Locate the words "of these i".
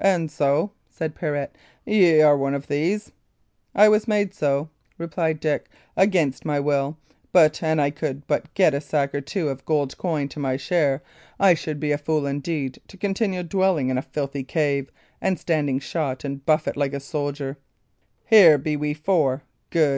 2.54-3.90